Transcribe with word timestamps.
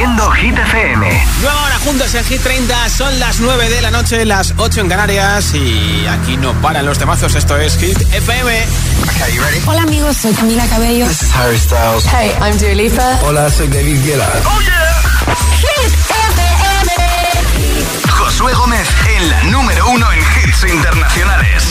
haciendo 0.00 0.30
Hit 0.30 0.56
FM. 0.56 1.24
Nueva 1.42 1.62
hora 1.62 1.78
juntos 1.84 2.14
en 2.14 2.24
Hit 2.24 2.40
30. 2.42 2.88
Son 2.88 3.18
las 3.18 3.38
9 3.40 3.68
de 3.68 3.82
la 3.82 3.90
noche, 3.90 4.24
las 4.24 4.54
8 4.56 4.80
en 4.80 4.88
Canarias. 4.88 5.52
Y 5.54 6.06
aquí 6.06 6.38
no 6.38 6.54
paran 6.62 6.86
los 6.86 6.98
temazos. 6.98 7.34
Esto 7.34 7.58
es 7.58 7.76
Hit 7.76 8.00
FM. 8.00 8.66
Okay, 9.02 9.34
you 9.34 9.42
ready? 9.42 9.60
Hola 9.66 9.82
amigos, 9.82 10.16
soy 10.16 10.32
Camila 10.32 10.66
Cabello. 10.68 11.06
This 11.06 11.22
is 11.22 11.30
Harry 11.34 11.58
Styles. 11.58 12.06
Hey, 12.06 12.32
I'm 12.40 12.56
Dua 12.56 12.74
Lipa. 12.74 13.18
Hola, 13.24 13.50
soy 13.50 13.68
David 13.68 14.02
Guetta. 14.02 14.26
¡Oh, 14.46 14.60
yeah! 14.62 15.02
Hit 15.60 15.92
FM. 15.92 16.92
Josué 18.08 18.54
Gómez 18.54 18.88
en 19.16 19.28
la 19.28 19.42
número 19.44 19.86
uno 19.90 20.10
en 20.12 20.20
hits 20.20 20.64
internacionales. 20.64 21.64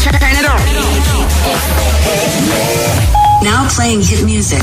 Turn 0.00 0.14
it 0.14 0.46
on. 0.48 0.60
Now 3.42 3.66
playing 3.68 4.00
hit 4.00 4.22
music. 4.22 4.62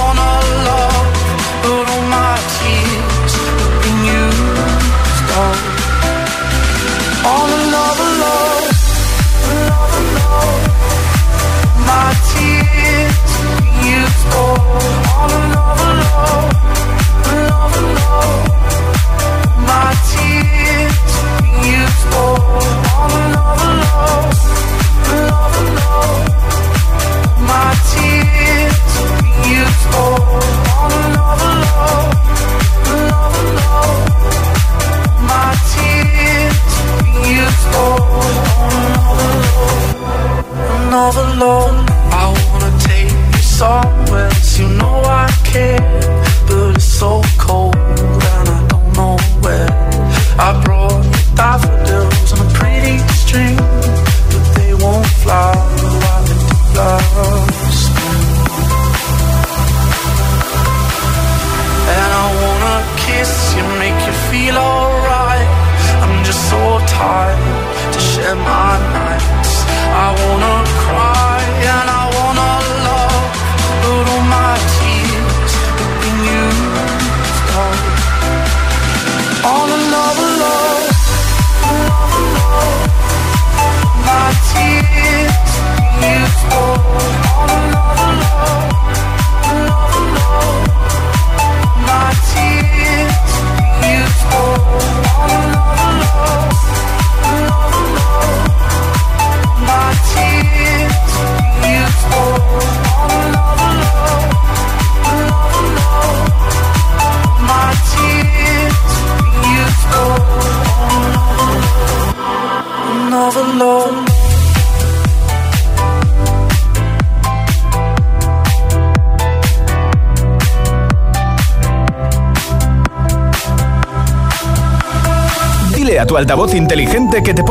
tu 14.11 14.61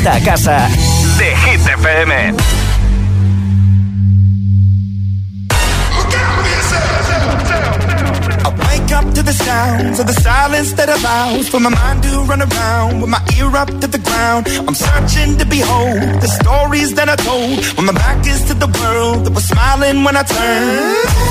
vuelta 0.00 0.16
a 0.16 0.20
casa 0.20 0.68
de 1.18 1.24
Hit 1.24 1.60
FM. 1.60 2.36
up 8.92 9.14
to 9.14 9.22
the 9.22 9.32
sounds 9.32 10.00
of 10.00 10.06
the 10.08 10.12
silence 10.14 10.72
that 10.72 10.88
allows 10.88 11.48
for 11.48 11.60
my 11.60 11.70
mind 11.70 12.02
to 12.02 12.08
run 12.28 12.42
around 12.42 13.00
with 13.00 13.08
my 13.08 13.22
ear 13.38 13.56
up 13.56 13.68
to 13.68 13.86
the 13.86 13.98
ground. 13.98 14.48
I'm 14.66 14.74
searching 14.74 15.38
to 15.38 15.46
behold 15.46 16.20
the 16.20 16.26
stories 16.42 16.94
that 16.94 17.08
I 17.08 17.14
told 17.14 17.64
when 17.76 17.86
my 17.86 17.92
back 17.92 18.26
is 18.26 18.44
to 18.48 18.54
the 18.54 18.66
world 18.66 19.26
that 19.26 19.32
was 19.32 19.46
smiling 19.46 20.02
when 20.02 20.16
I 20.16 20.24
turned. 20.24 21.30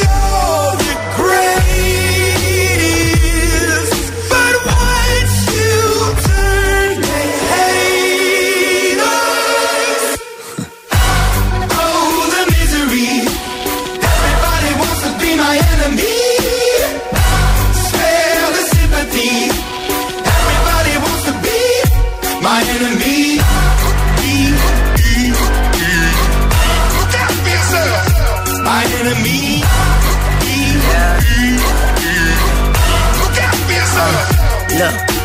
love. 34.81 35.10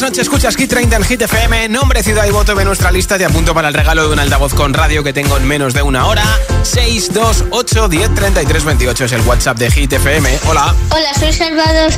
buenas 0.00 0.12
noches, 0.12 0.28
escuchas 0.28 0.56
Hit 0.56 0.70
30 0.70 0.96
en 0.96 1.02
Hit 1.02 1.22
FM. 1.22 1.68
Nombre, 1.70 2.04
ciudad 2.04 2.24
y 2.24 2.30
voto 2.30 2.54
de 2.54 2.64
nuestra 2.64 2.92
lista. 2.92 3.18
Te 3.18 3.24
apunto 3.24 3.52
para 3.52 3.66
el 3.66 3.74
regalo 3.74 4.06
de 4.06 4.12
un 4.12 4.18
altavoz 4.20 4.54
con 4.54 4.72
radio 4.72 5.02
que 5.02 5.12
tengo 5.12 5.36
en 5.36 5.44
menos 5.44 5.74
de 5.74 5.82
una 5.82 6.06
hora. 6.06 6.22
628 6.62 7.88
10 7.88 8.14
33 8.14 8.64
28 8.64 9.04
es 9.06 9.12
el 9.12 9.20
WhatsApp 9.22 9.58
de 9.58 9.70
Hit 9.72 9.92
FM. 9.92 10.38
Hola. 10.46 10.72
Hola, 10.90 11.14
soy 11.18 11.32
Salvador 11.32 11.90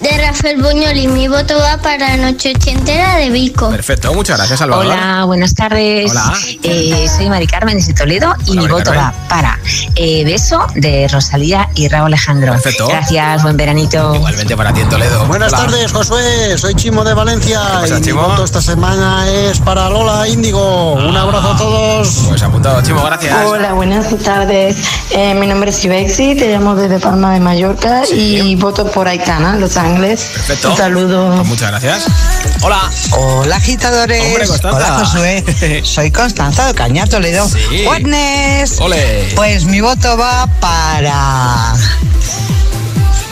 de 0.00 0.10
Rafael 0.18 0.60
Buñol 0.60 0.96
y 0.96 1.08
mi 1.08 1.26
voto 1.26 1.56
va 1.58 1.78
para 1.78 2.16
Noche 2.18 2.52
Ochentera 2.54 3.16
de 3.16 3.30
Vico. 3.30 3.70
Perfecto, 3.70 4.12
muchas 4.12 4.36
gracias, 4.36 4.58
Salvador. 4.58 4.86
Hola, 4.86 5.24
buenas 5.24 5.54
tardes. 5.54 6.10
Hola. 6.10 6.34
Eh, 6.62 7.08
soy 7.08 7.30
Mari 7.30 7.46
Carmen 7.46 7.80
de 7.84 7.94
Toledo 7.94 8.34
y 8.46 8.58
mi 8.58 8.68
voto 8.68 8.92
va 8.94 9.14
para 9.28 9.58
eh, 9.94 10.24
Beso 10.24 10.66
de 10.74 11.08
Rosalía 11.08 11.70
y 11.74 11.88
Raúl 11.88 12.08
Alejandro. 12.08 12.52
Perfecto. 12.52 12.88
Gracias, 12.88 13.42
buen 13.42 13.56
veranito. 13.56 14.14
Igualmente 14.14 14.56
para 14.56 14.72
ti 14.72 14.80
en 14.80 14.88
Toledo. 14.90 15.24
Buenas 15.26 15.52
tardes, 15.52 15.90
Josué. 15.92 16.58
Soy 16.58 16.74
Chimo 16.74 17.02
de 17.02 17.14
Valencia. 17.14 17.60
y 17.88 18.00
mi 18.00 18.12
voto 18.12 18.44
esta 18.44 18.60
semana 18.60 19.26
es 19.30 19.58
para 19.60 19.88
Lola 19.88 20.28
Índigo. 20.28 20.92
Un 20.92 21.16
abrazo 21.16 21.52
a 21.52 21.56
todos. 21.56 22.24
Pues 22.28 22.42
apuntado, 22.42 22.82
Chimo, 22.82 23.02
gracias. 23.02 23.34
Hola, 23.46 23.72
buenas 23.72 24.14
tardes. 24.18 24.76
Eh, 25.10 25.34
mi 25.34 25.46
nombre 25.46 25.70
es 25.70 25.82
Ibexi, 25.84 26.34
te 26.34 26.52
llamo 26.52 26.74
desde 26.74 27.00
Palma 27.00 27.32
de 27.32 27.40
Mallorca 27.40 28.02
y 28.12 28.54
voto 28.56 28.86
por 28.90 29.08
Aitana, 29.08 29.56
Los 29.56 29.76
Ángeles. 29.76 29.85
Perfecto. 29.94 30.70
Un 30.70 30.76
saludo. 30.76 31.34
Pues 31.36 31.48
muchas 31.48 31.70
gracias. 31.70 32.06
Hola. 32.62 32.90
Hola, 33.12 33.56
agitadores. 33.56 34.22
Hombre, 34.24 34.46
Constanza. 34.46 34.76
Hola, 34.76 35.04
Josué. 35.04 35.82
Soy 35.84 36.10
Constanza 36.10 36.66
de 36.66 36.74
Caña 36.74 37.06
Toledo. 37.06 37.48
Sí. 37.48 37.86
Witness. 37.88 38.80
Ole. 38.80 39.32
Pues 39.34 39.64
mi 39.64 39.80
voto 39.80 40.16
va 40.16 40.46
para 40.60 41.74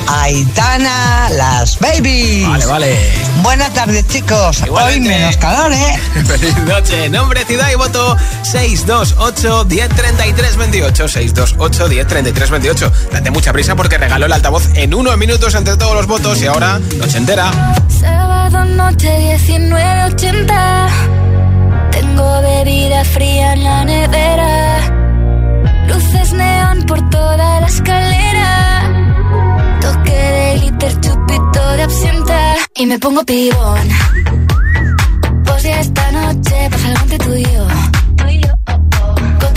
Aitana, 0.07 1.29
las 1.31 1.79
babies. 1.79 2.47
Vale, 2.49 2.67
vale. 2.67 3.13
Buenas 3.43 3.73
tardes, 3.73 4.07
chicos. 4.09 4.63
Igualmente. 4.65 5.01
Hoy 5.01 5.09
menos 5.09 5.37
calor, 5.37 5.73
¿eh? 5.73 5.99
Feliz 6.27 6.57
noche. 6.59 7.09
Nombre, 7.09 7.45
ciudad 7.45 7.71
y 7.73 7.77
voto 7.77 8.17
628 8.43 9.65
1033 9.65 10.57
28. 10.57 11.09
628 11.09 11.89
1033 11.89 12.51
28. 12.51 12.93
Date 13.13 13.31
mucha 13.31 13.53
prisa 13.53 13.75
porque 13.75 13.99
regaló 13.99 14.27
el 14.27 14.33
altavoz 14.33 14.69
en 14.75 14.95
unos 14.95 15.17
minutos 15.17 15.55
entre 15.55 15.77
todos 15.77 15.95
los 15.95 16.07
votos 16.07 16.41
y 16.43 16.47
ahora 16.47 16.79
noche 16.99 17.19
entera. 17.19 17.51
Sábado 17.89 18.65
noche 18.65 19.39
1980. 19.47 20.89
Tengo 21.91 22.43
bebida 22.43 23.05
fría 23.05 23.53
en 23.55 23.65
la 23.65 23.85
nevera. 23.85 24.81
Luces 25.87 26.33
neón 26.33 26.83
por 26.87 27.09
toda 27.11 27.61
la 27.61 27.67
escalera. 27.67 28.74
Glitter, 30.75 31.01
chupito 31.01 31.77
de 31.77 31.83
absenta. 31.83 32.55
Y 32.77 32.87
me 32.87 32.99
pongo 32.99 33.25
pibón. 33.25 33.89
Pues 35.45 35.63
ya 35.63 35.81
esta 35.81 36.13
noche 36.13 36.69
pasa 36.71 36.89
algo 36.89 37.03
entre 37.03 37.19
tú 37.19 37.35
y 37.35 37.45
yo. 37.45 37.67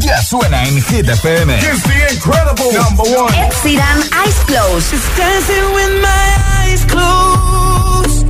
Ya 0.00 0.20
suena 0.22 0.64
en 0.64 0.82
Hit 0.82 1.08
FM. 1.08 1.54
It's 1.58 1.82
the 1.82 2.12
incredible 2.14 2.72
number 2.72 3.04
one. 3.04 3.32
Ed 3.34 3.52
Sheeran, 3.62 3.98
Eyes 4.12 4.38
Closed. 4.46 4.90
Just 4.90 5.16
dancing 5.16 5.72
with 5.74 6.02
my 6.02 6.28
eyes 6.58 6.84
closed. 6.84 8.26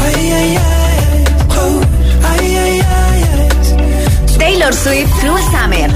Ay, 0.00 0.32
ay, 0.32 0.56
ay, 0.56 1.24
closed. 1.48 1.88
Ay, 2.24 2.56
ay, 2.56 2.80
ay, 2.80 3.22
ay. 3.32 4.38
Taylor 4.38 4.72
Swift, 4.72 5.12
Cruel 5.20 5.38
Summer. 5.50 5.88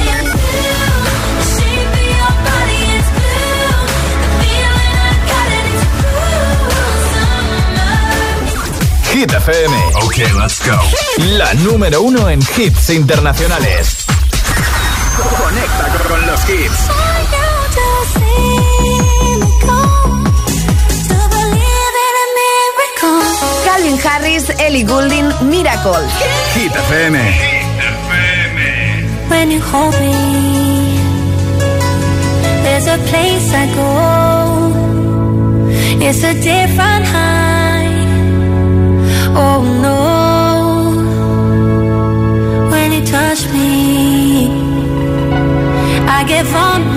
Hit 9.12 9.30
FM. 9.32 9.74
Ok, 10.04 10.16
let's 10.38 10.60
go. 10.64 10.78
La 11.36 11.52
número 11.54 12.00
uno 12.02 12.28
en 12.30 12.40
hits 12.56 12.90
internacionales. 12.90 13.99
Conecta 15.42 15.86
con 16.06 16.26
los 16.26 16.48
hits. 16.50 16.88
Calvin 23.64 23.98
Harris, 24.04 24.50
Ellie 24.58 24.84
Goulding, 24.84 25.28
Miracle. 25.48 26.06
Hit 26.54 26.72
FM. 26.72 27.16
When 29.30 29.50
you 29.50 29.60
hold 29.60 29.94
me, 30.00 30.12
there's 32.62 32.86
a 32.86 32.98
place 33.08 33.52
I 33.54 33.66
go. 33.74 33.90
It's 36.06 36.22
a 36.22 36.34
different 36.34 37.06
high. 37.06 37.59
I 46.30 46.44
get 46.44 46.89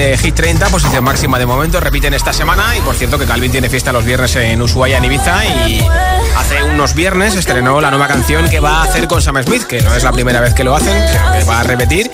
de 0.00 0.16
Hit 0.16 0.34
30, 0.34 0.68
posición 0.70 1.04
máxima 1.04 1.38
de 1.38 1.44
momento, 1.44 1.78
repiten 1.78 2.14
esta 2.14 2.32
semana. 2.32 2.74
Y 2.76 2.80
por 2.80 2.94
cierto 2.94 3.18
que 3.18 3.26
Calvin 3.26 3.52
tiene 3.52 3.68
fiesta 3.68 3.92
los 3.92 4.02
viernes 4.02 4.34
en 4.36 4.62
Ushuaia, 4.62 4.96
en 4.96 5.04
Ibiza. 5.04 5.44
Y 5.44 5.86
hace 6.36 6.62
unos 6.62 6.94
viernes 6.94 7.36
estrenó 7.36 7.80
la 7.82 7.90
nueva 7.90 8.08
canción 8.08 8.48
que 8.48 8.60
va 8.60 8.78
a 8.78 8.84
hacer 8.84 9.06
con 9.06 9.20
Sam 9.20 9.42
Smith, 9.44 9.64
que 9.64 9.82
no 9.82 9.94
es 9.94 10.02
la 10.02 10.12
primera 10.12 10.40
vez 10.40 10.54
que 10.54 10.64
lo 10.64 10.74
hacen, 10.74 10.96
que 11.38 11.44
va 11.44 11.60
a 11.60 11.62
repetir. 11.64 12.10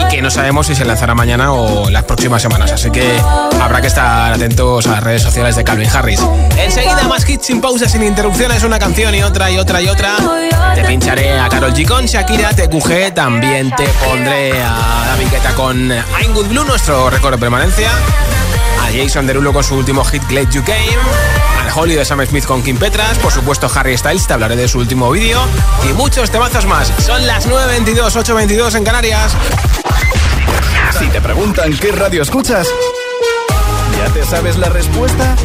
Y 0.00 0.08
que 0.08 0.22
no 0.22 0.30
sabemos 0.30 0.66
si 0.66 0.74
se 0.74 0.84
lanzará 0.84 1.14
mañana 1.14 1.52
o 1.52 1.90
las 1.90 2.04
próximas 2.04 2.42
semanas. 2.42 2.72
Así 2.72 2.90
que 2.90 3.20
habrá 3.60 3.80
que 3.80 3.88
estar 3.88 4.32
atentos 4.32 4.86
a 4.86 4.92
las 4.92 5.02
redes 5.02 5.22
sociales 5.22 5.56
de 5.56 5.64
Calvin 5.64 5.88
Harris. 5.88 6.20
Enseguida, 6.56 7.08
más 7.08 7.28
hits 7.28 7.46
sin 7.46 7.60
pausas, 7.60 7.92
sin 7.92 8.02
interrupciones, 8.02 8.62
una 8.62 8.78
canción 8.78 9.14
y 9.14 9.22
otra 9.22 9.50
y 9.50 9.58
otra 9.58 9.80
y 9.82 9.88
otra. 9.88 10.16
Te 10.74 10.84
pincharé 10.84 11.38
a 11.38 11.48
Carol 11.48 11.72
G 11.72 11.86
con 11.86 12.06
Shakira, 12.06 12.50
TQG, 12.50 13.14
también 13.14 13.74
te 13.74 13.84
pondré 14.04 14.52
a 14.62 15.04
David 15.08 15.28
Guetta 15.30 15.54
con 15.54 15.90
I'm 15.90 16.34
Good 16.34 16.48
Blue, 16.48 16.64
nuestro 16.64 17.10
récord 17.10 17.32
de 17.32 17.38
permanencia. 17.38 17.90
A 18.82 18.92
Jason 18.92 19.26
Derulo 19.26 19.52
con 19.52 19.64
su 19.64 19.74
último 19.76 20.04
hit 20.04 20.22
Glad 20.28 20.50
You 20.50 20.62
Came. 20.64 20.96
Holly 21.74 21.94
de 21.94 22.04
Sam 22.04 22.26
Smith 22.26 22.44
con 22.44 22.62
Kim 22.62 22.76
Petras. 22.76 23.18
Por 23.18 23.32
supuesto, 23.32 23.70
Harry 23.72 23.96
Styles, 23.96 24.26
te 24.26 24.32
hablaré 24.32 24.56
de 24.56 24.66
su 24.66 24.78
último 24.78 25.10
vídeo. 25.10 25.40
Y 25.88 25.92
muchos 25.92 26.30
temazos 26.30 26.66
más. 26.66 26.92
Son 27.04 27.24
las 27.26 27.48
9.22, 27.48 28.12
8.22 28.12 28.74
en 28.74 28.84
Canarias. 28.84 29.36
Si 30.92 31.06
te 31.08 31.20
preguntan 31.20 31.76
qué 31.76 31.92
radio 31.92 32.22
escuchas, 32.22 32.66
¿ya 33.98 34.12
te 34.12 34.24
sabes 34.24 34.56
la 34.56 34.68
respuesta? 34.68 35.36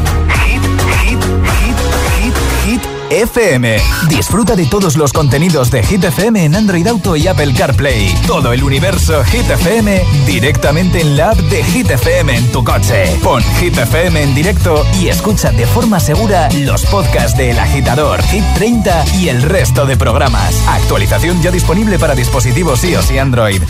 Hit, 0.46 0.64
hit, 1.04 1.24
hit, 1.24 1.78
hit, 2.20 2.36
hit. 2.66 2.82
FM. 3.10 3.78
Disfruta 4.10 4.56
de 4.56 4.66
todos 4.66 4.96
los 4.96 5.14
contenidos 5.14 5.70
de 5.70 5.84
Hit 5.84 6.04
FM 6.04 6.46
en 6.46 6.56
Android 6.56 6.88
Auto 6.88 7.16
y 7.16 7.28
Apple 7.28 7.54
CarPlay. 7.54 8.12
Todo 8.26 8.54
el 8.54 8.64
universo 8.64 9.24
Hit 9.26 9.48
FM 9.48 10.04
directamente 10.26 11.02
en 11.02 11.18
la 11.18 11.32
app 11.32 11.38
de 11.38 11.64
Hit 11.64 11.92
FM 11.92 12.36
en 12.36 12.52
tu 12.52 12.64
coche. 12.64 13.16
Pon 13.22 13.44
Hit 13.60 13.78
FM 13.78 14.24
en 14.24 14.34
directo 14.34 14.84
y 15.00 15.10
escucha 15.10 15.52
de 15.52 15.68
forma 15.68 16.00
segura 16.00 16.50
los 16.52 16.86
podcasts 16.86 17.38
de 17.38 17.52
El 17.52 17.60
Agitador, 17.60 18.24
Hit 18.24 18.44
30 18.56 19.06
y 19.20 19.30
el 19.30 19.44
resto 19.44 19.86
de 19.86 19.96
programas. 19.96 20.64
Actualización 20.68 21.42
ya 21.42 21.52
disponible 21.52 22.00
para 22.00 22.16
dispositivos 22.16 22.84
iOS 22.84 23.12
y 23.12 23.18
Android. 23.20 23.62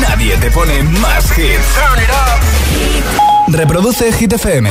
Nadie 0.00 0.36
te 0.36 0.50
pone 0.52 0.82
más 0.84 1.36
hits. 1.36 1.76
Reproduce 3.48 4.12
Hit 4.12 4.32
FM. 4.32 4.70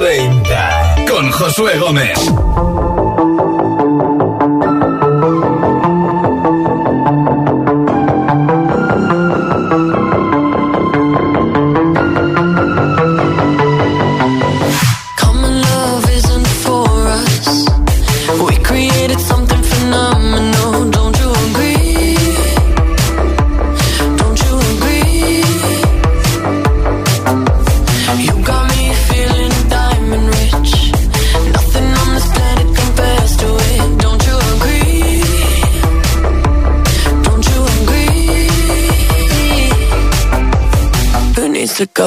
30 0.00 1.04
con 1.06 1.30
Josué 1.30 1.78
Gómez. 1.78 2.18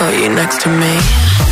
Next 0.00 0.60
to 0.60 0.68
me 0.68 1.47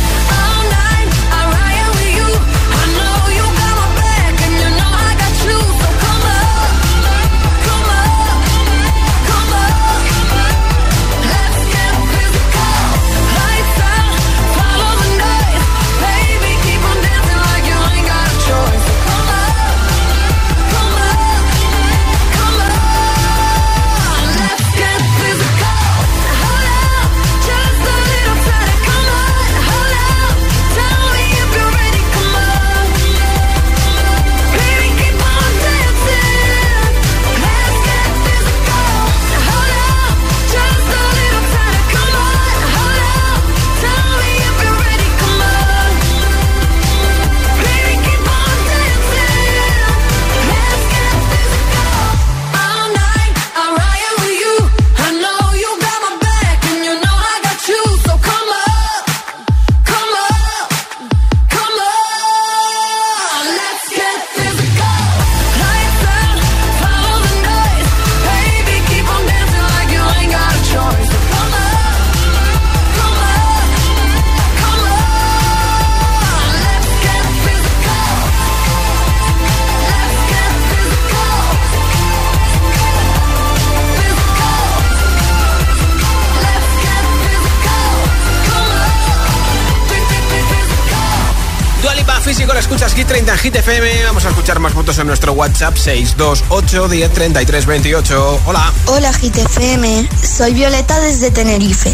votos 94.87 94.99
en 94.99 95.07
nuestro 95.07 95.33
WhatsApp 95.33 95.75
628 95.75 96.87
10 96.87 97.65
28. 97.65 98.41
Hola. 98.45 98.73
Hola 98.85 99.11
Hit 99.11 99.35
FM. 99.35 100.07
Soy 100.23 100.53
Violeta 100.53 101.01
desde 101.01 101.29
Tenerife. 101.29 101.93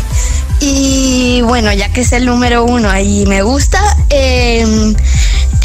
Y 0.60 1.42
bueno, 1.42 1.74
ya 1.74 1.90
que 1.92 2.02
es 2.02 2.12
el 2.12 2.26
número 2.26 2.64
uno 2.64 2.96
y 3.00 3.26
me 3.26 3.42
gusta, 3.42 3.82
em, 4.10 4.94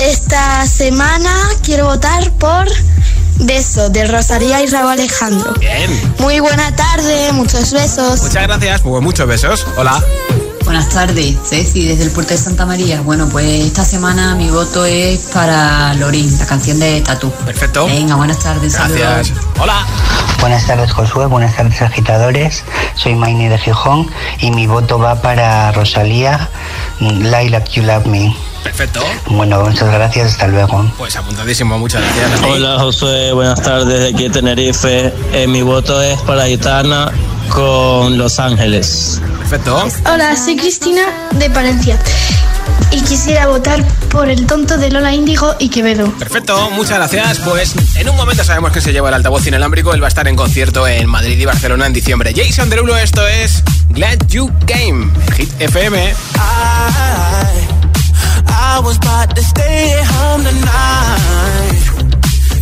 esta 0.01 0.67
semana 0.67 1.31
quiero 1.63 1.85
votar 1.85 2.33
por 2.33 2.67
Beso 3.41 3.91
de 3.91 4.07
Rosaría 4.07 4.63
y 4.63 4.67
Raúl 4.67 4.93
Alejandro. 4.93 5.53
Bien. 5.61 6.15
Muy 6.21 6.41
buena 6.41 6.75
tarde, 6.77 7.33
muchos 7.33 7.73
besos. 7.73 8.23
Muchas 8.23 8.43
gracias, 8.45 8.81
pues 8.81 9.03
muchos 9.03 9.27
besos. 9.27 9.67
Hola. 9.77 10.03
Buenas 10.69 10.91
tardes, 10.91 11.35
Ceci, 11.47 11.89
desde 11.89 12.05
el 12.05 12.11
puerto 12.11 12.35
de 12.35 12.39
Santa 12.39 12.67
María. 12.67 13.01
Bueno, 13.01 13.27
pues 13.31 13.65
esta 13.65 13.87
semana 13.87 14.35
mi 14.35 14.51
voto 14.51 14.85
es 14.85 15.31
para 15.33 15.95
Lorín, 15.95 16.39
la 16.39 16.45
canción 16.45 16.79
de 16.79 17.01
Tatu. 17.01 17.31
Perfecto. 17.47 17.87
Venga, 17.87 18.17
buenas 18.17 18.39
tardes. 18.41 18.75
Gracias. 18.75 19.33
Hola. 19.59 19.87
Buenas 20.41 20.67
tardes, 20.67 20.93
Josué. 20.93 21.25
Buenas 21.25 21.57
tardes, 21.57 21.81
agitadores. 21.81 22.65
Soy 22.97 23.15
Maini 23.15 23.49
de 23.49 23.57
Gijón 23.57 24.11
y 24.41 24.51
mi 24.51 24.67
voto 24.67 24.99
va 24.99 25.23
para 25.23 25.73
Rosalía, 25.73 26.51
Like 27.01 27.71
You 27.73 27.85
Love 27.85 28.05
Me. 28.05 28.37
Perfecto. 28.63 29.01
Bueno, 29.31 29.65
muchas 29.65 29.91
gracias, 29.91 30.33
hasta 30.33 30.49
luego. 30.49 30.85
Pues 30.99 31.17
apuntadísimo, 31.17 31.79
muchas 31.79 32.03
gracias. 32.03 32.43
Hola 32.47 32.79
Josué, 32.79 33.33
buenas 33.33 33.63
tardes 33.63 34.01
de 34.01 34.09
aquí 34.09 34.25
de 34.25 34.31
Tenerife. 34.31 35.15
Eh, 35.33 35.47
mi 35.47 35.63
voto 35.63 36.03
es 36.03 36.21
para 36.21 36.45
Gitana 36.45 37.11
con 37.49 38.19
Los 38.19 38.39
Ángeles. 38.39 39.21
Perfecto. 39.39 39.85
Hola, 40.13 40.37
soy 40.37 40.57
Cristina 40.57 41.03
de 41.33 41.51
Palencia 41.51 41.99
y 42.91 43.01
quisiera 43.03 43.47
votar 43.47 43.85
por 44.11 44.29
el 44.29 44.47
tonto 44.47 44.79
de 44.79 44.91
Lola 44.91 45.13
Índigo 45.15 45.55
y 45.59 45.69
Quevedo. 45.69 46.11
Perfecto, 46.19 46.71
muchas 46.71 46.99
gracias. 46.99 47.39
Pues 47.41 47.75
en 47.97 48.09
un 48.09 48.17
momento 48.17 48.45
sabemos 48.45 48.73
que 48.73 48.81
se 48.81 48.93
lleva 48.93 49.09
el 49.09 49.15
altavoz 49.15 49.47
inalámbrico. 49.47 49.93
Él 49.95 50.03
va 50.03 50.07
a 50.07 50.09
estar 50.09 50.27
en 50.29 50.37
concierto 50.37 50.87
en 50.87 51.07
Madrid 51.07 51.39
y 51.39 51.45
Barcelona 51.45 51.87
en 51.87 51.93
diciembre. 51.93 52.33
Jason 52.35 52.71
Derulo, 52.71 52.97
esto 52.97 53.27
es 53.27 53.63
Glad 53.91 54.19
You 54.29 54.51
Came, 54.67 55.11
Hit 55.37 55.51
FM. 55.61 56.15
I, 58.51 58.81
was 58.83 58.97
about 58.99 59.35
to 59.35 59.43
stay 59.43 60.01
home 60.05 60.45
tonight. 60.45 61.83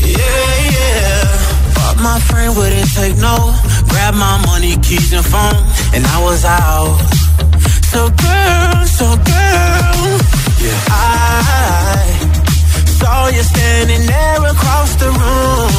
Yeah, 0.00 0.70
yeah. 0.70 1.55
But 1.96 2.02
my 2.02 2.20
friend 2.20 2.56
wouldn't 2.56 2.92
take 2.92 3.16
no. 3.16 3.36
Grab 3.88 4.14
my 4.14 4.36
money, 4.46 4.76
keys, 4.82 5.12
and 5.12 5.24
phone. 5.24 5.62
And 5.94 6.04
I 6.04 6.22
was 6.22 6.44
out. 6.44 6.98
So, 7.92 8.10
girl, 8.10 8.84
so, 8.84 9.06
girl. 9.16 10.08
Yeah. 10.60 10.80
I 10.90 12.04
saw 13.00 13.28
you 13.28 13.42
standing 13.42 14.06
there 14.06 14.42
across 14.52 14.96
the 14.96 15.10
room. 15.20 15.72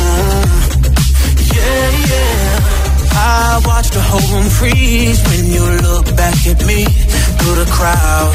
Yeah, 1.53 1.89
yeah. 2.09 2.59
I 3.13 3.61
watched 3.65 3.93
the 3.93 4.01
whole 4.01 4.27
room 4.33 4.49
freeze 4.49 5.21
when 5.29 5.45
you 5.45 5.63
look 5.87 6.05
back 6.15 6.47
at 6.47 6.65
me 6.65 6.85
through 7.37 7.55
the 7.63 7.69
crowd. 7.69 8.33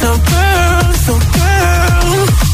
So, 0.00 0.08
girl, 0.32 0.92
so, 1.06 1.14
girl. 1.38 2.49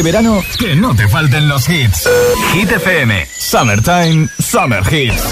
este 0.00 0.12
verano, 0.12 0.42
que 0.58 0.74
no 0.76 0.94
te 0.94 1.06
falten 1.08 1.46
los 1.46 1.68
hits. 1.68 2.08
Hit 2.54 2.70
FM, 2.70 3.26
Summertime, 3.26 4.28
Summer 4.38 4.82
Hits. 4.90 5.22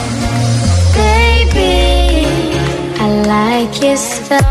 Baby, 0.95 2.53
I 3.01 3.23
like 3.27 3.81
your 3.81 3.97
stuff. 3.97 4.45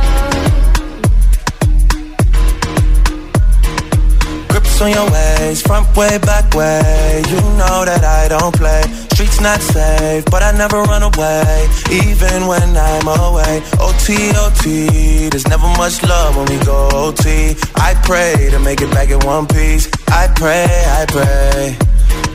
Grips 4.48 4.82
on 4.82 4.92
your 4.92 5.12
ways, 5.12 5.62
front 5.62 5.96
way, 5.96 6.18
back 6.18 6.52
way. 6.56 7.22
You 7.30 7.42
know 7.60 7.86
that 7.86 8.04
I 8.04 8.28
don't 8.28 8.56
play. 8.56 8.82
Streets 9.14 9.40
not 9.42 9.62
safe, 9.62 10.26
but 10.32 10.42
I 10.42 10.52
never 10.52 10.82
run 10.82 11.04
away, 11.04 11.68
even 11.92 12.48
when 12.48 12.76
I'm 12.76 13.08
away. 13.08 13.62
OT, 13.80 14.32
OT, 14.36 15.30
there's 15.30 15.48
never 15.48 15.68
much 15.78 16.02
love 16.02 16.38
when 16.38 16.48
we 16.48 16.58
go 16.66 16.90
OT. 16.92 17.56
I 17.76 17.94
pray 18.04 18.50
to 18.50 18.60
make 18.60 18.82
it 18.82 18.90
back 18.90 19.10
in 19.10 19.20
one 19.20 19.46
piece. 19.48 19.88
I 20.10 20.28
pray, 20.36 20.66
I 21.00 21.06
pray. 21.08 21.78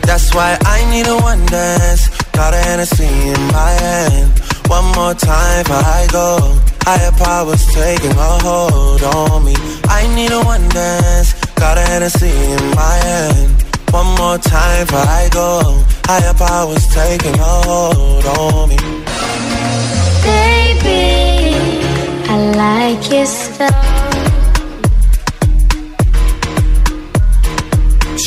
That's 0.03 0.35
why 0.35 0.59
I 0.65 0.79
need 0.91 1.07
a 1.07 1.17
one 1.17 1.45
dance. 1.47 2.09
Got 2.33 2.55
a 2.55 2.59
Hennessy 2.59 3.05
in 3.07 3.43
my 3.53 3.71
hand. 3.71 4.39
One 4.69 4.87
more 4.97 5.15
time 5.15 5.63
before 5.65 5.77
I 6.01 6.07
go. 6.11 6.59
Higher 6.83 7.13
powers 7.13 7.65
taking 7.73 8.11
a 8.11 8.33
hold 8.47 9.03
on 9.03 9.45
me. 9.45 9.55
I 9.85 10.07
need 10.15 10.33
a 10.33 10.41
one 10.43 10.69
dance. 10.71 11.35
Got 11.55 11.79
a 11.79 11.83
Hennessy 11.83 12.29
in 12.29 12.71
my 12.75 12.97
hand. 13.09 13.63
One 13.91 14.11
more 14.17 14.39
time 14.39 14.87
before 14.87 15.01
I 15.01 15.29
go. 15.31 15.85
Higher 16.07 16.35
powers 16.35 16.87
taking 16.89 17.39
a 17.39 17.55
hold 17.69 18.25
on 18.27 18.69
me. 18.71 18.77
Baby, 20.25 21.77
I 22.29 22.37
like 22.57 23.11
your 23.13 23.27
stuff. 23.27 23.92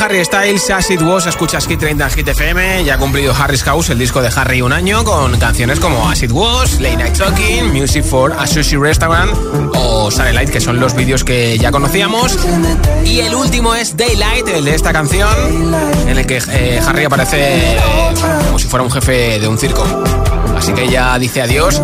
Harry 0.00 0.24
Styles, 0.24 0.70
As 0.70 0.90
It 0.90 1.00
escuchas 1.26 1.66
Hit 1.66 1.78
30 1.78 2.10
Hit 2.10 2.28
FM. 2.28 2.84
Ya 2.84 2.94
ha 2.94 2.98
cumplido 2.98 3.34
Harry's 3.34 3.62
House, 3.62 3.90
el 3.90 3.98
disco 3.98 4.20
de 4.22 4.30
Harry, 4.34 4.60
un 4.62 4.72
año 4.72 5.04
con 5.04 5.38
canciones 5.38 5.78
como 5.78 6.08
As 6.08 6.22
It 6.22 6.32
Was, 6.32 6.80
Late 6.80 6.96
Night 6.96 7.16
Talking, 7.16 7.72
Music 7.72 8.04
for 8.04 8.32
a 8.32 8.46
Sushi 8.46 8.76
Restaurant 8.76 9.32
o 9.76 10.10
Light, 10.10 10.50
que 10.50 10.60
son 10.60 10.80
los 10.80 10.94
vídeos 10.94 11.22
que 11.22 11.58
ya 11.58 11.70
conocíamos. 11.70 12.38
Y 13.04 13.20
el 13.20 13.34
último 13.34 13.74
es 13.74 13.96
Daylight, 13.96 14.48
el 14.48 14.64
de 14.64 14.74
esta 14.74 14.92
canción, 14.92 15.74
en 16.08 16.18
el 16.18 16.26
que 16.26 16.42
eh, 16.48 16.80
Harry 16.86 17.04
aparece 17.04 17.76
como 18.46 18.58
si 18.58 18.66
fuera 18.66 18.82
un 18.82 18.90
jefe 18.90 19.38
de 19.38 19.48
un 19.48 19.58
circo. 19.58 19.84
Así 20.64 20.72
que 20.72 20.88
ya 20.88 21.18
dice 21.18 21.42
adiós 21.42 21.78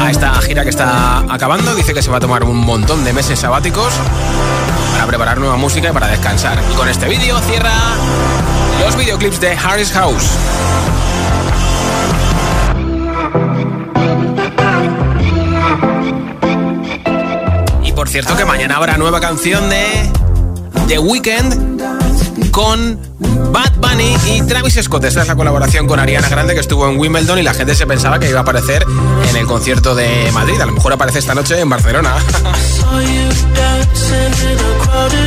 a 0.00 0.10
esta 0.10 0.34
gira 0.40 0.64
que 0.64 0.70
está 0.70 1.20
acabando. 1.32 1.76
Dice 1.76 1.94
que 1.94 2.02
se 2.02 2.10
va 2.10 2.16
a 2.16 2.20
tomar 2.20 2.42
un 2.42 2.56
montón 2.56 3.04
de 3.04 3.12
meses 3.12 3.38
sabáticos 3.38 3.92
para 4.94 5.06
preparar 5.06 5.38
nueva 5.38 5.56
música 5.56 5.90
y 5.90 5.92
para 5.92 6.08
descansar. 6.08 6.60
Y 6.72 6.74
con 6.74 6.88
este 6.88 7.06
vídeo 7.06 7.38
cierra 7.42 7.70
los 8.80 8.96
videoclips 8.96 9.40
de 9.40 9.52
Harris 9.52 9.92
House. 9.92 10.24
Y 17.84 17.92
por 17.92 18.08
cierto 18.08 18.36
que 18.36 18.44
mañana 18.44 18.78
habrá 18.78 18.96
nueva 18.96 19.20
canción 19.20 19.70
de 19.70 20.10
The 20.88 20.98
Weeknd 20.98 22.50
con 22.50 22.98
Bad 23.56 23.72
Bunny 23.76 24.14
y 24.26 24.42
Travis 24.42 24.78
Scott. 24.82 25.04
Esta 25.04 25.22
es 25.22 25.28
la 25.28 25.34
colaboración 25.34 25.86
con 25.86 25.98
Ariana 25.98 26.28
Grande 26.28 26.52
que 26.52 26.60
estuvo 26.60 26.86
en 26.90 26.98
Wimbledon 26.98 27.38
y 27.38 27.42
la 27.42 27.54
gente 27.54 27.74
se 27.74 27.86
pensaba 27.86 28.18
que 28.18 28.28
iba 28.28 28.40
a 28.40 28.42
aparecer 28.42 28.84
en 29.30 29.34
el 29.34 29.46
concierto 29.46 29.94
de 29.94 30.30
Madrid. 30.32 30.60
A 30.60 30.66
lo 30.66 30.72
mejor 30.72 30.92
aparece 30.92 31.20
esta 31.20 31.34
noche 31.34 31.58
en 31.58 31.70
Barcelona. 31.70 32.16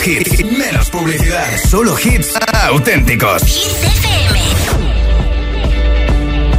Más 0.00 0.08
hits, 0.08 0.44
menos 0.44 0.88
publicidad. 0.88 1.46
Solo 1.68 1.94
hits 1.94 2.32
auténticos. 2.70 3.42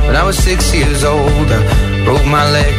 When 0.06 0.16
I 0.16 0.24
was 0.24 0.38
six 0.38 0.72
years 0.74 1.04
old, 1.04 1.52
I 1.52 2.04
broke 2.06 2.26
my 2.26 2.52
leg. 2.52 2.74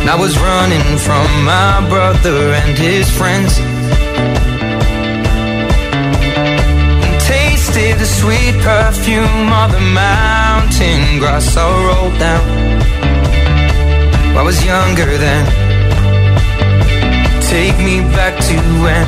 And 0.00 0.10
I 0.10 0.16
was 0.16 0.36
running 0.38 0.98
from 0.98 1.44
my 1.44 1.88
brother 1.88 2.52
and 2.52 2.76
his 2.76 3.08
friends. 3.10 3.58
And 7.04 7.20
tasted 7.20 7.98
the 7.98 8.06
sweet 8.06 8.54
perfume 8.62 9.52
of 9.52 9.72
the 9.72 9.80
mountain 9.80 11.20
grass 11.20 11.56
I 11.56 11.70
rolled 11.86 12.18
down. 12.18 12.44
I 14.36 14.42
was 14.42 14.62
younger 14.64 15.16
then. 15.16 15.67
Take 17.48 17.78
me 17.78 18.00
back 18.12 18.36
to 18.36 18.56
when 18.84 19.06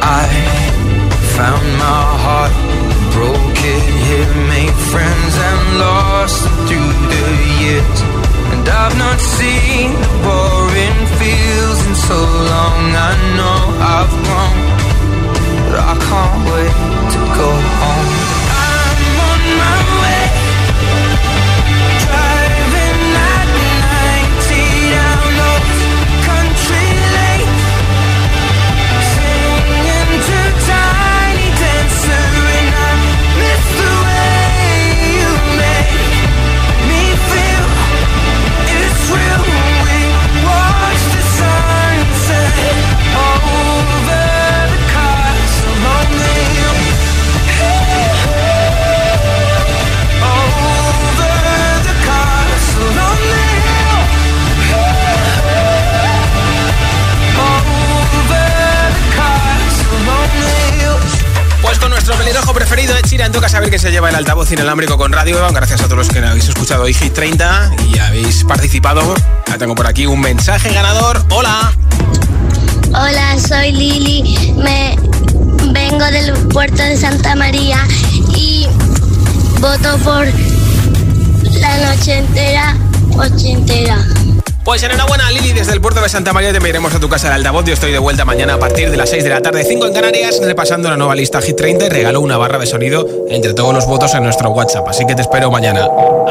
I 0.00 0.24
found 1.36 1.66
my 1.76 2.04
heart, 2.24 2.54
broke 3.12 3.60
it 3.60 3.84
here, 4.08 4.32
made 4.48 4.76
friends 4.88 5.34
and 5.48 5.78
lost 5.78 6.40
through 6.66 6.92
the 7.12 7.26
years. 7.60 7.98
And 8.52 8.66
I've 8.66 8.96
not 8.96 9.20
seen 9.20 9.92
the 9.92 10.12
boring 10.24 10.98
fields 11.20 11.80
in 11.86 11.94
so 12.08 12.16
long. 12.16 12.82
I 13.08 13.12
know 13.36 13.60
I've 13.94 14.14
grown, 14.24 14.56
but 15.68 15.80
I 15.92 15.94
can't 16.08 16.40
wait 16.48 16.76
to 17.12 17.20
go 17.36 17.50
home. 17.80 18.35
Nuestro 62.06 62.24
pelirrojo 62.24 62.54
preferido, 62.54 62.96
Ed 62.96 63.04
Sheeran, 63.04 63.32
toca 63.32 63.48
saber 63.48 63.68
que 63.68 63.80
se 63.80 63.90
lleva 63.90 64.08
el 64.08 64.14
altavoz 64.14 64.52
inalámbrico 64.52 64.96
con 64.96 65.10
radio. 65.10 65.38
Gracias 65.52 65.80
a 65.80 65.84
todos 65.86 65.98
los 65.98 66.08
que 66.08 66.20
habéis 66.20 66.48
escuchado 66.48 66.84
hoy 66.84 66.94
Hit 66.94 67.12
30 67.12 67.72
y 67.92 67.98
habéis 67.98 68.44
participado. 68.44 69.12
Ya 69.48 69.58
tengo 69.58 69.74
por 69.74 69.88
aquí 69.88 70.06
un 70.06 70.20
mensaje 70.20 70.72
ganador. 70.72 71.24
Hola. 71.30 71.72
Hola, 72.90 73.36
soy 73.40 73.72
Lili. 73.72 74.54
Me 74.56 74.96
vengo 75.72 76.04
del 76.12 76.32
puerto 76.46 76.80
de 76.80 76.96
Santa 76.96 77.34
María 77.34 77.84
y 78.36 78.68
voto 79.58 79.98
por 80.04 80.26
la 81.58 81.78
noche 81.88 82.18
entera, 82.18 82.76
ochentera. 83.18 83.98
Pues 84.66 84.82
enhorabuena 84.82 85.30
Lili, 85.30 85.52
desde 85.52 85.74
el 85.74 85.80
puerto 85.80 86.00
de 86.00 86.08
Santa 86.08 86.32
María 86.32 86.52
te 86.52 86.60
pediremos 86.60 86.92
a 86.92 86.98
tu 86.98 87.08
casa 87.08 87.28
el 87.28 87.34
altavoz. 87.34 87.64
Yo 87.66 87.74
estoy 87.74 87.92
de 87.92 88.00
vuelta 88.00 88.24
mañana 88.24 88.54
a 88.54 88.58
partir 88.58 88.90
de 88.90 88.96
las 88.96 89.08
6 89.10 89.22
de 89.22 89.30
la 89.30 89.40
tarde, 89.40 89.62
5 89.62 89.86
en 89.86 89.94
Canarias, 89.94 90.40
repasando 90.42 90.90
la 90.90 90.96
nueva 90.96 91.14
lista 91.14 91.40
Hit 91.40 91.56
30 91.56 91.86
y 91.86 91.88
regalo 91.88 92.20
una 92.20 92.36
barra 92.36 92.58
de 92.58 92.66
sonido 92.66 93.06
entre 93.28 93.54
todos 93.54 93.72
los 93.72 93.86
votos 93.86 94.12
en 94.14 94.24
nuestro 94.24 94.50
WhatsApp. 94.50 94.88
Así 94.88 95.06
que 95.06 95.14
te 95.14 95.22
espero 95.22 95.52
mañana. 95.52 95.86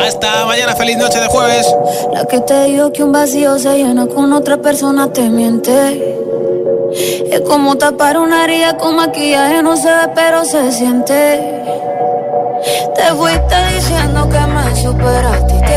Hasta 0.05 0.45
mañana, 0.47 0.75
feliz 0.75 0.97
noche 0.97 1.21
de 1.21 1.27
jueves. 1.27 1.65
La 2.13 2.25
que 2.25 2.41
te 2.41 2.65
digo 2.65 2.91
que 2.91 3.05
un 3.05 3.13
vacío 3.13 3.57
se 3.57 3.77
llena 3.77 4.05
con 4.05 4.33
otra 4.33 4.57
persona 4.57 5.13
te 5.13 5.29
miente. 5.29 6.17
Es 7.31 7.39
como 7.39 7.77
tapar 7.77 8.17
una 8.17 8.43
herida 8.43 8.75
con 8.75 8.97
maquillaje, 8.97 9.63
no 9.63 9.77
se 9.77 9.87
ve, 9.87 10.11
pero 10.13 10.43
se 10.43 10.73
siente. 10.73 11.63
Te 12.95 13.13
fuiste 13.15 13.55
diciendo 13.73 14.27
que 14.27 14.39
me 14.39 14.75
superaste 14.75 15.64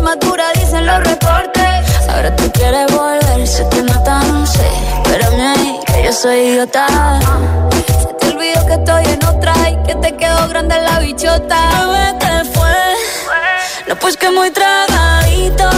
Estoy 0.00 0.16
madura, 0.16 0.44
dicen 0.54 0.86
los 0.86 0.98
reportes. 1.04 2.08
Ahora 2.08 2.34
tú 2.34 2.50
quieres 2.52 2.90
volver, 2.90 3.46
se 3.46 3.64
te 3.66 3.82
nota, 3.82 4.22
no 4.22 4.46
sé. 4.46 4.66
Espérame 5.04 5.40
ahí, 5.40 5.80
que 5.92 6.04
yo 6.04 6.12
soy 6.12 6.36
idiota. 6.36 6.86
Se 8.00 8.14
te 8.14 8.34
olvidó 8.34 8.66
que 8.66 8.72
estoy 8.72 9.04
en 9.04 9.24
otra 9.26 9.52
y 9.68 9.76
que 9.86 9.94
te 9.96 10.16
quedó 10.16 10.48
grande 10.48 10.80
la 10.80 11.00
bichota. 11.00 11.84
Bebé, 11.84 12.18
te 12.18 12.44
fue. 12.50 12.94
No, 13.88 13.96
pues 13.96 14.16
que 14.16 14.30
muy 14.30 14.50
tragadito. 14.50 15.68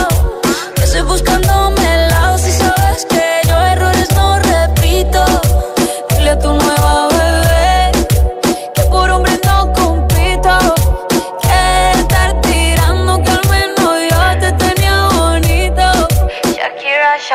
Que 0.76 0.84
estoy 0.84 1.00
buscándome 1.02 1.80
el 1.80 1.81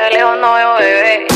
De 0.00 0.10
lejos 0.10 0.38
no 0.38 0.54
veo 0.54 0.74
bebé. 0.74 1.27